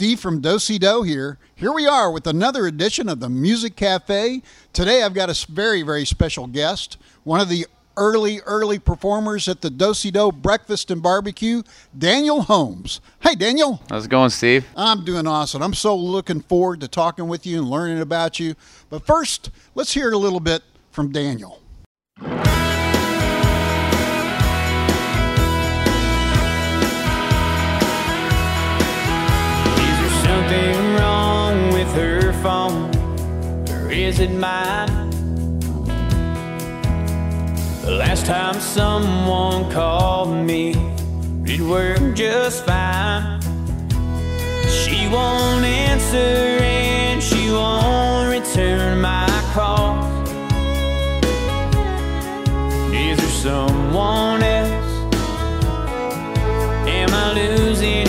[0.00, 1.36] Steve from Dosey Doe here.
[1.54, 4.40] Here we are with another edition of the Music Cafe.
[4.72, 7.66] Today I've got a very, very special guest, one of the
[7.98, 11.62] early, early performers at the Dosey Doe Breakfast and Barbecue,
[11.98, 13.02] Daniel Holmes.
[13.20, 13.82] Hey, Daniel.
[13.90, 14.64] How's it going, Steve?
[14.74, 15.60] I'm doing awesome.
[15.60, 18.54] I'm so looking forward to talking with you and learning about you.
[18.88, 21.59] But first, let's hear a little bit from Daniel.
[30.50, 32.90] Something wrong with her phone?
[33.70, 35.10] Or is it mine?
[37.82, 40.74] The last time someone called me,
[41.44, 43.40] it worked just fine.
[44.68, 50.30] She won't answer and she won't return my calls.
[52.92, 54.92] Is there someone else?
[56.88, 57.99] Am I losing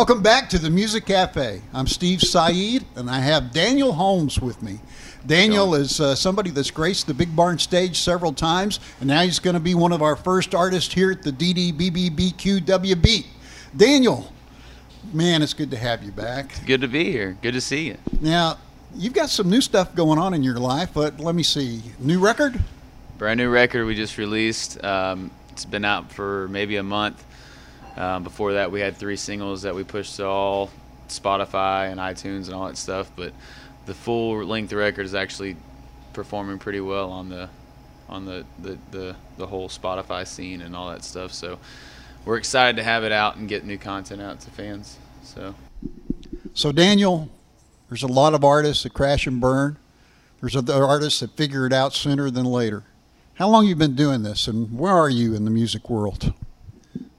[0.00, 1.60] Welcome back to the Music Cafe.
[1.74, 4.80] I'm Steve Saeed, and I have Daniel Holmes with me.
[5.26, 9.38] Daniel is uh, somebody that's graced the Big Barn stage several times, and now he's
[9.38, 13.26] going to be one of our first artists here at the DDBBBQWB.
[13.76, 14.32] Daniel,
[15.12, 16.50] man, it's good to have you back.
[16.64, 17.36] Good to be here.
[17.42, 17.98] Good to see you.
[18.22, 18.56] Now,
[18.94, 21.82] you've got some new stuff going on in your life, but let me see.
[21.98, 22.58] New record?
[23.18, 24.82] Brand new record we just released.
[24.82, 27.22] Um, it's been out for maybe a month.
[27.96, 30.70] Um, before that, we had three singles that we pushed to all
[31.08, 33.10] Spotify and iTunes and all that stuff.
[33.16, 33.32] But
[33.86, 35.56] the full length record is actually
[36.12, 37.48] performing pretty well on the
[38.08, 41.32] on the, the, the, the whole Spotify scene and all that stuff.
[41.32, 41.60] So
[42.24, 44.98] we're excited to have it out and get new content out to fans.
[45.22, 45.54] So
[46.54, 47.28] So, Daniel,
[47.88, 49.78] there's a lot of artists that crash and burn.
[50.40, 52.82] There's other artists that figure it out sooner than later.
[53.34, 56.34] How long you been doing this, and where are you in the music world?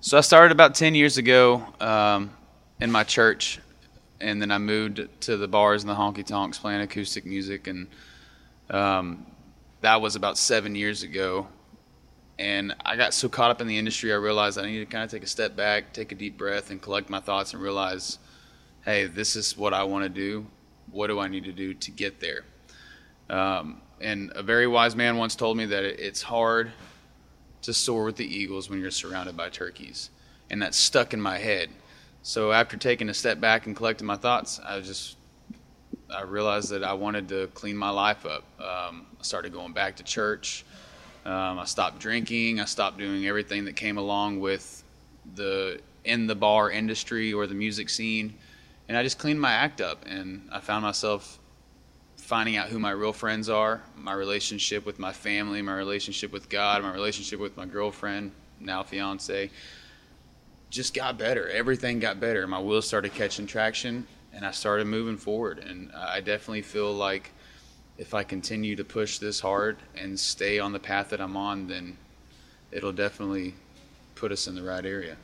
[0.04, 2.32] So I started about 10 years ago um,
[2.80, 3.60] in my church,
[4.20, 7.86] and then I moved to the bars and the honky tonks playing acoustic music, and
[8.72, 9.28] um,
[9.82, 11.48] that was about seven years ago.
[12.40, 15.04] And I got so caught up in the industry, I realized I needed to kind
[15.04, 18.18] of take a step back, take a deep breath, and collect my thoughts and realize,
[18.84, 20.48] hey, this is what I want to do.
[20.90, 22.44] What do I need to do to get there?
[23.30, 26.72] Um, and a very wise man once told me that it's hard
[27.64, 30.10] to soar with the eagles when you're surrounded by turkeys.
[30.50, 31.70] And that stuck in my head.
[32.24, 35.18] So after taking a step back and collecting my thoughts, I just
[36.14, 38.44] I realized that I wanted to clean my life up.
[38.60, 40.66] Um, I started going back to church.
[41.26, 42.60] Um, I stopped drinking.
[42.60, 44.84] I stopped doing everything that came along with
[45.36, 48.34] the in the bar industry or the music scene,
[48.88, 50.04] and I just cleaned my act up.
[50.06, 51.40] And I found myself
[52.22, 56.48] finding out who my real friends are, my relationship with my family, my relationship with
[56.50, 59.50] God, my relationship with my girlfriend, now fiance,
[60.70, 61.50] just got better.
[61.50, 62.46] Everything got better.
[62.46, 65.60] My wheels started catching traction, and I started moving forward.
[65.60, 67.32] And I definitely feel like
[67.98, 71.68] if I continue to push this hard and stay on the path that I'm on,
[71.68, 71.98] then
[72.72, 73.56] it'll definitely
[74.14, 75.18] put us in the right area.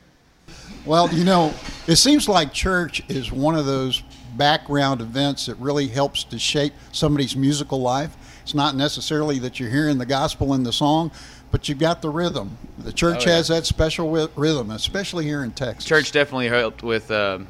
[0.84, 1.54] Well, you know,
[1.86, 4.02] it seems like church is one of those
[4.38, 8.16] background events that really helps to shape somebody's musical life.
[8.42, 11.10] It's not necessarily that you're hearing the gospel in the song,
[11.50, 12.56] but you've got the rhythm.
[12.78, 13.36] The church Oh, yeah.
[13.36, 15.84] has that special rhythm, especially here in Texas.
[15.84, 17.40] Church definitely helped with uh,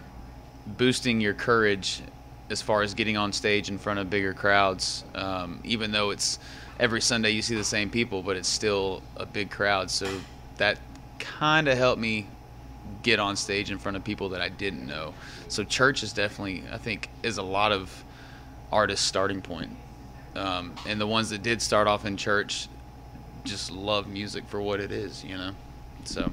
[0.67, 2.01] boosting your courage
[2.51, 5.05] as far as getting on stage in front of bigger crowds.
[5.15, 6.39] Um, even though it's
[6.81, 9.91] every Sunday you see the same people, but it's still a big crowd.
[9.91, 10.09] So
[10.57, 10.79] that
[11.19, 12.27] kind of helped me
[13.03, 15.15] get on stage in front of people that I didn't know.
[15.49, 18.05] So church is definitely, I think, is a lot of
[18.73, 19.71] artists' starting point.
[20.37, 22.69] Um, and the ones that did start off in church
[23.45, 25.53] just love music for what it is, you know.
[26.05, 26.33] So.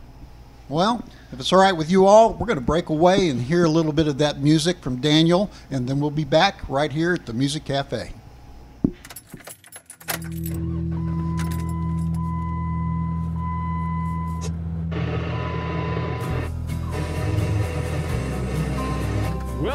[0.68, 3.66] Well, if it's all right with you all, we're going to break away and hear
[3.66, 7.13] a little bit of that music from Daniel, and then we'll be back right here
[7.13, 8.13] at the Music Cafe.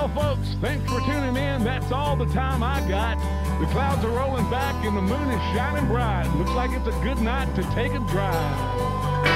[0.01, 1.63] Well, folks, thanks for tuning in.
[1.63, 3.19] That's all the time I got.
[3.61, 6.27] The clouds are rolling back and the moon is shining bright.
[6.37, 9.30] Looks like it's a good night to take a drive.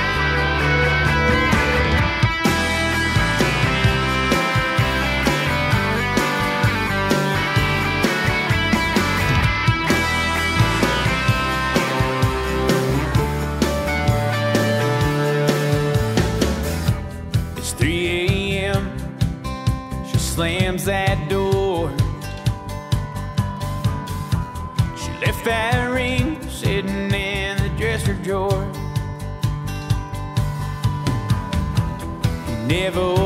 [32.67, 33.24] Never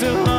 [0.00, 0.37] It's 140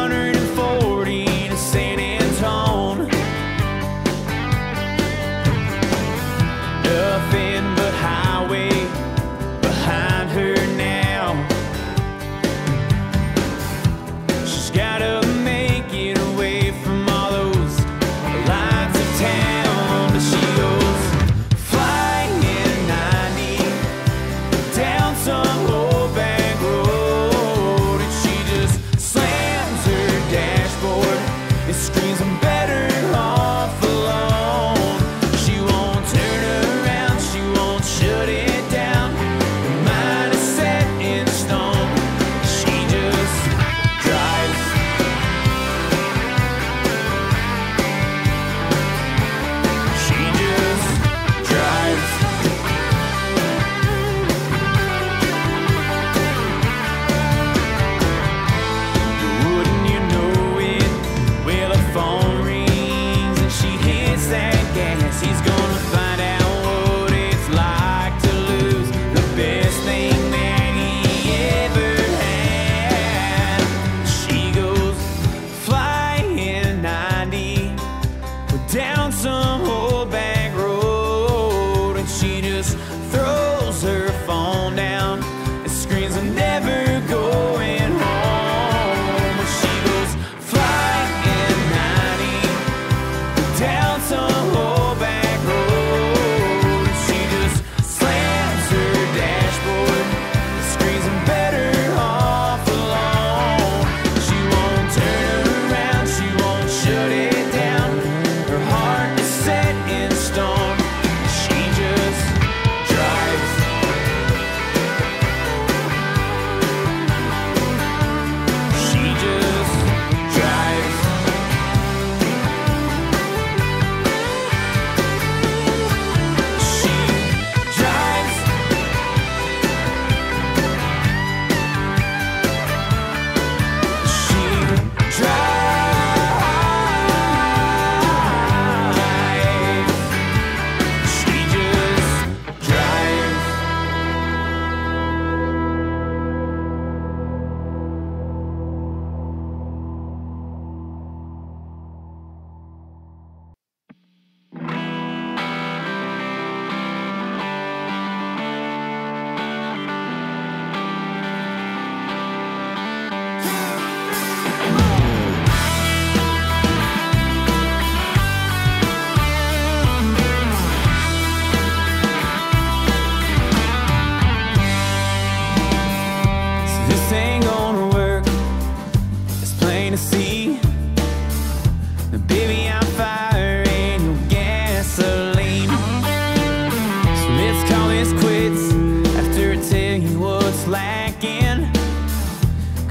[31.70, 32.59] It screams, "I'm better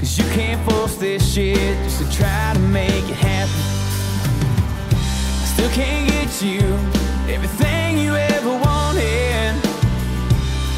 [0.09, 3.53] Cause you can't force this shit just to try to make it happen.
[4.97, 6.61] I still can't get you
[7.31, 9.53] everything you ever wanted.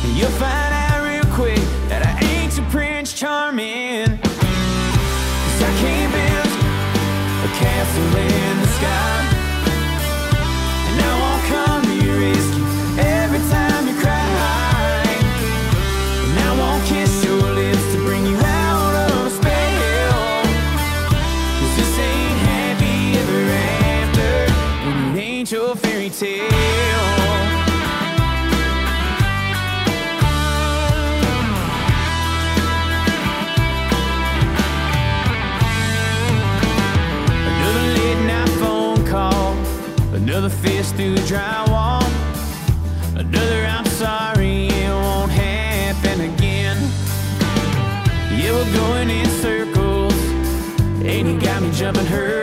[0.03, 4.19] And you'll find out real quick that I ain't your Prince Charming.
[4.19, 6.51] Cause I can't build
[7.45, 9.30] a castle in the sky.
[21.81, 23.41] just ain't happy ever
[23.73, 24.31] after,
[24.87, 26.49] and it ain't your fairy tale.
[40.13, 42.00] Another fist through the drywall.
[51.81, 52.40] jumping her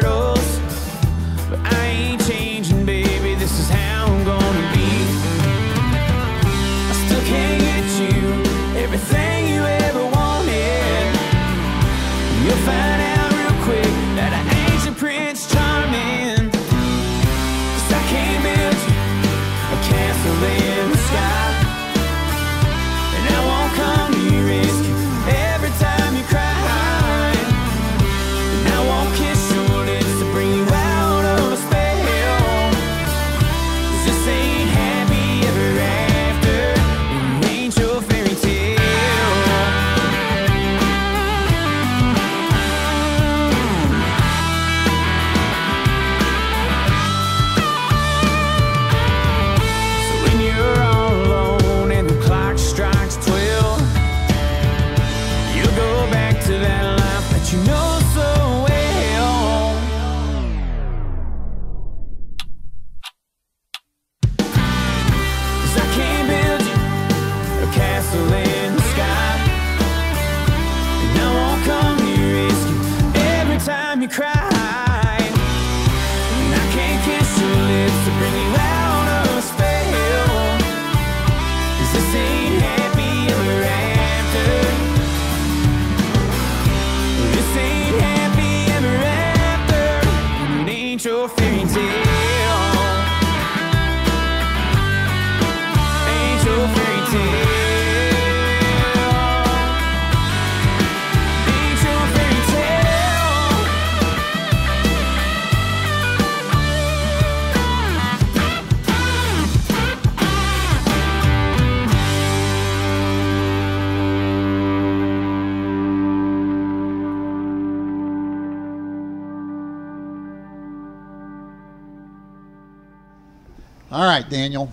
[124.19, 124.69] right, Daniel.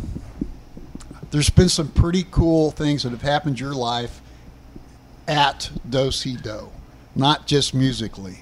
[1.29, 4.21] There's been some pretty cool things that have happened in your life
[5.27, 6.71] at Dosey Doe,
[7.15, 8.37] not just musically.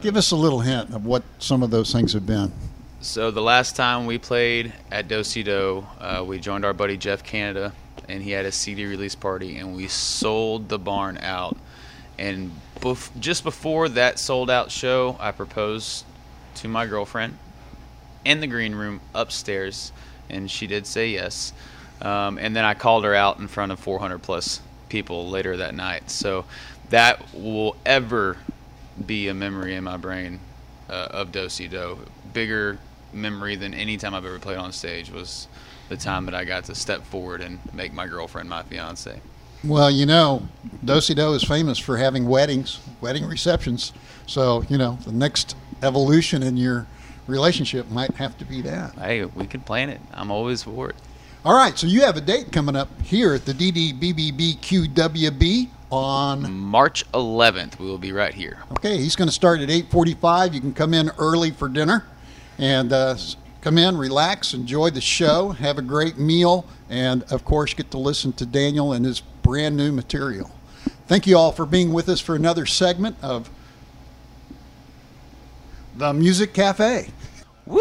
[0.00, 2.52] Give us a little hint of what some of those things have been.
[3.00, 7.22] So the last time we played at Dosey Doe, uh, we joined our buddy Jeff
[7.22, 7.72] Canada,
[8.08, 11.56] and he had a CD release party, and we sold the barn out.
[12.18, 16.04] And bef- just before that sold out show, I proposed
[16.56, 17.38] to my girlfriend
[18.24, 19.92] in the green room upstairs,
[20.30, 21.52] and she did say yes.
[22.02, 25.74] Um, and then I called her out in front of 400 plus people later that
[25.74, 26.10] night.
[26.10, 26.44] So
[26.90, 28.36] that will ever
[29.04, 30.40] be a memory in my brain
[30.88, 31.98] uh, of Dosey Doe.
[32.32, 32.78] Bigger
[33.12, 35.48] memory than any time I've ever played on stage was
[35.88, 39.20] the time that I got to step forward and make my girlfriend my fiance.
[39.62, 40.48] Well, you know,
[40.84, 43.92] Dosey Doe is famous for having weddings, wedding receptions.
[44.26, 46.86] So, you know, the next evolution in your
[47.26, 48.94] relationship might have to be that.
[48.94, 50.00] Hey, we could plan it.
[50.12, 50.96] I'm always for it.
[51.44, 57.10] All right, so you have a date coming up here at the DDBBBQWB on March
[57.12, 58.58] 11th, we will be right here.
[58.72, 60.54] Okay, he's going to start at 8:45.
[60.54, 62.04] You can come in early for dinner,
[62.58, 63.16] and uh,
[63.60, 67.98] come in, relax, enjoy the show, have a great meal, and of course, get to
[67.98, 70.50] listen to Daniel and his brand new material.
[71.06, 73.50] Thank you all for being with us for another segment of
[76.00, 77.08] the Music Cafe.
[77.66, 77.78] Woo!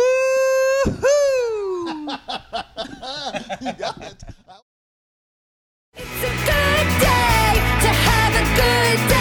[5.95, 9.18] It's a good day to have a good day.